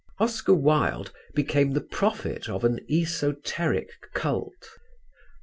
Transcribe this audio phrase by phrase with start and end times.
[0.17, 4.69] Oscar Wilde became the prophet of an esoteric cult.